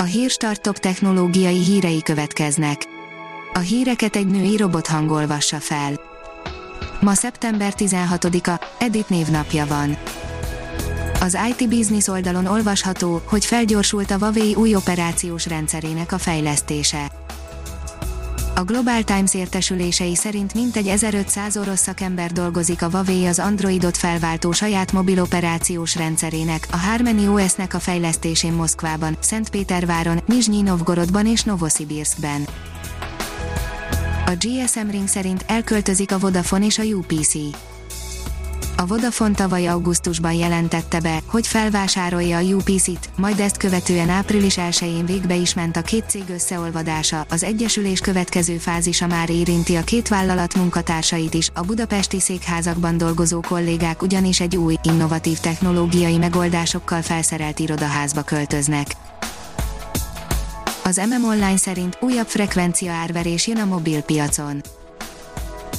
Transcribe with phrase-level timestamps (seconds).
[0.00, 2.82] A Hírstart top technológiai hírei következnek.
[3.52, 6.00] A híreket egy női robot hangolvassa fel.
[7.00, 9.96] Ma szeptember 16-a, Edit névnapja van.
[11.20, 17.17] Az IT Business oldalon olvasható, hogy felgyorsult a Huawei új operációs rendszerének a fejlesztése.
[18.58, 24.52] A Global Times értesülései szerint mintegy 1500 orosz szakember dolgozik a Huawei az Androidot felváltó
[24.52, 32.46] saját mobil operációs rendszerének, a Harmony OS-nek a fejlesztésén Moszkvában, Szentpéterváron, Nizsnyi Novgorodban és Novosibirskben.
[34.26, 37.34] A GSM Ring szerint elköltözik a Vodafone és a UPC.
[38.80, 45.06] A Vodafone tavaly augusztusban jelentette be, hogy felvásárolja a UPC-t, majd ezt követően április 1-én
[45.06, 50.08] végbe is ment a két cég összeolvadása, az egyesülés következő fázisa már érinti a két
[50.08, 57.58] vállalat munkatársait is, a budapesti székházakban dolgozó kollégák ugyanis egy új, innovatív technológiai megoldásokkal felszerelt
[57.58, 58.86] irodaházba költöznek.
[60.84, 64.62] Az MM Online szerint újabb frekvencia árverés jön a mobilpiacon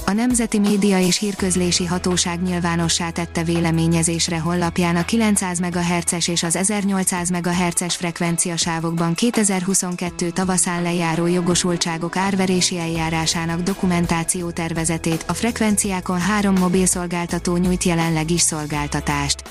[0.09, 6.55] a Nemzeti Média és Hírközlési Hatóság nyilvánossá tette véleményezésre honlapján a 900 MHz és az
[6.55, 17.57] 1800 MHz frekvenciasávokban 2022 tavaszán lejáró jogosultságok árverési eljárásának dokumentáció tervezetét, a frekvenciákon három mobilszolgáltató
[17.57, 19.43] nyújt jelenleg is szolgáltatást.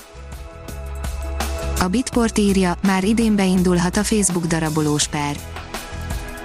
[1.79, 5.35] A Bitport írja, már idén beindulhat a Facebook darabolós per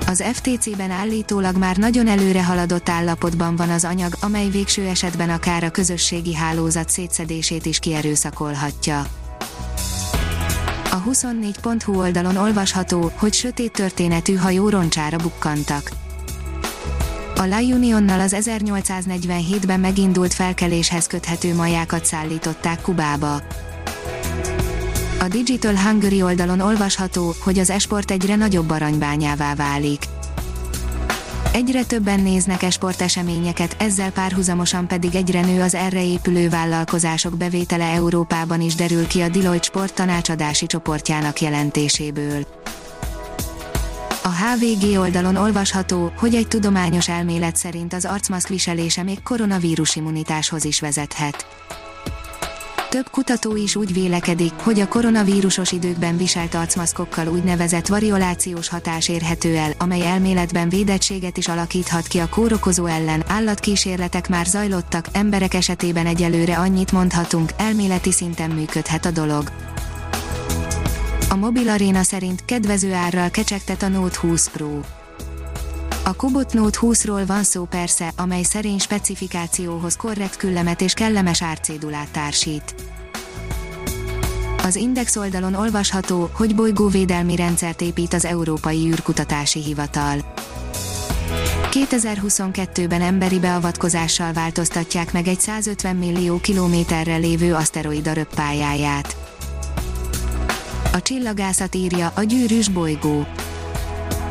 [0.06, 5.64] az FTC-ben állítólag már nagyon előre haladott állapotban van az anyag, amely végső esetben akár
[5.64, 9.06] a közösségi hálózat szétszedését is kierőszakolhatja.
[10.90, 15.90] A 24.hu oldalon olvasható, hogy sötét történetű hajó roncsára bukkantak.
[17.36, 23.42] A La Unionnal az 1847-ben megindult felkeléshez köthető majákat szállították Kubába.
[25.24, 30.02] A Digital Hungary oldalon olvasható, hogy az esport egyre nagyobb aranybányává válik.
[31.52, 37.84] Egyre többen néznek esport eseményeket, ezzel párhuzamosan pedig egyre nő az erre épülő vállalkozások bevétele
[37.84, 42.46] Európában is derül ki a Deloitte Sport tanácsadási csoportjának jelentéséből.
[44.22, 50.64] A HVG oldalon olvasható, hogy egy tudományos elmélet szerint az arcmaszk viselése még koronavírus immunitáshoz
[50.64, 51.46] is vezethet.
[52.94, 59.56] Több kutató is úgy vélekedik, hogy a koronavírusos időkben viselt arcmaszkokkal úgynevezett variolációs hatás érhető
[59.56, 63.24] el, amely elméletben védettséget is alakíthat ki a kórokozó ellen.
[63.28, 69.52] Állatkísérletek már zajlottak, emberek esetében egyelőre annyit mondhatunk, elméleti szinten működhet a dolog.
[71.30, 74.80] A Mobil Arena szerint kedvező árral kecsegtet a Note 20 Pro.
[76.06, 82.10] A Kubot Note 20-ról van szó persze, amely szerény specifikációhoz korrekt küllemet és kellemes árcédulát
[82.10, 82.74] társít.
[84.62, 90.34] Az Index oldalon olvasható, hogy bolygóvédelmi rendszert épít az Európai űrkutatási hivatal.
[91.70, 99.16] 2022-ben emberi beavatkozással változtatják meg egy 150 millió kilométerre lévő aszteroida röppályáját.
[100.92, 103.26] A csillagászat írja a gyűrűs bolygó.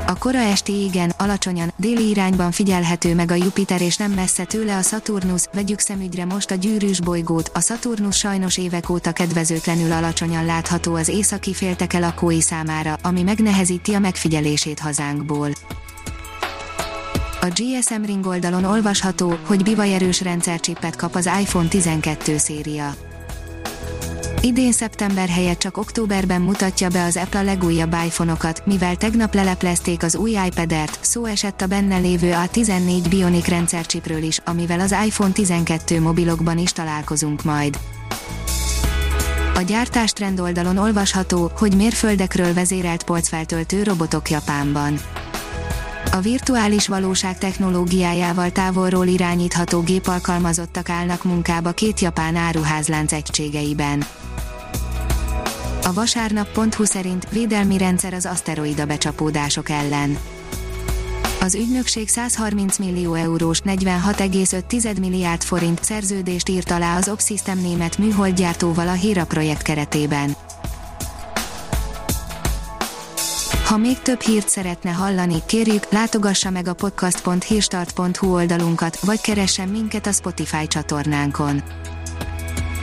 [0.05, 4.77] A kora esti igen, alacsonyan, déli irányban figyelhető meg a Jupiter és nem messze tőle
[4.77, 10.45] a Saturnus, vegyük szemügyre most a gyűrűs bolygót, a Saturnus sajnos évek óta kedvezőtlenül alacsonyan
[10.45, 15.49] látható az északi félteke lakói számára, ami megnehezíti a megfigyelését hazánkból.
[17.41, 23.12] A GSM Ring oldalon olvasható, hogy bivajerős rendszercsippet kap az iPhone 12 széria.
[24.45, 30.15] Idén szeptember helyett csak októberben mutatja be az Apple legújabb iPhone-okat, mivel tegnap leleplezték az
[30.15, 36.01] új iPad-et, szó esett a benne lévő A14 Bionic rendszercsipről is, amivel az iPhone 12
[36.01, 37.79] mobilokban is találkozunk majd.
[39.55, 44.99] A gyártástrend oldalon olvasható, hogy mérföldekről vezérelt polcfeltöltő robotok Japánban.
[46.11, 54.03] A virtuális valóság technológiájával távolról irányítható gépalkalmazottak állnak munkába két japán áruházlánc egységeiben.
[55.85, 60.17] A vasárnap.hu szerint védelmi rendszer az aszteroida becsapódások ellen.
[61.41, 68.87] Az ügynökség 130 millió eurós 46,5 milliárd forint szerződést írt alá az Obsystem német műholdgyártóval
[68.87, 70.35] a Hera projekt keretében.
[73.65, 80.07] Ha még több hírt szeretne hallani, kérjük, látogassa meg a podcast.hírstart.hu oldalunkat, vagy keressen minket
[80.07, 81.63] a Spotify csatornánkon